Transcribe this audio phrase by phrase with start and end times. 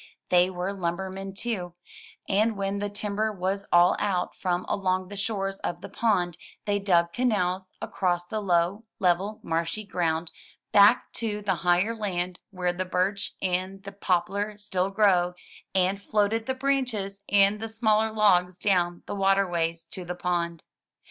[0.29, 1.75] They were lumbermen, too,
[2.27, 6.79] and when the timber was all out from along the shores of the pond, they
[6.79, 10.31] dug canals across the low, level, marshy ground,
[10.71, 15.35] back to the higher land where the birch and the poplar still grow,
[15.75, 20.63] and floated the branches and the smaller logs down the water ways to the pond.